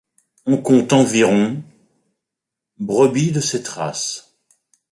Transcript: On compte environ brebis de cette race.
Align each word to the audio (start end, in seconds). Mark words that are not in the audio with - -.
On 0.47 0.57
compte 0.57 0.93
environ 0.93 1.61
brebis 2.79 3.31
de 3.31 3.39
cette 3.39 3.67
race. 3.67 4.35